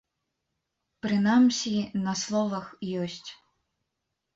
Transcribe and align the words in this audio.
Прынамсі, 1.03 1.75
на 2.09 2.13
словах 2.25 2.77
ёсць. 3.07 3.27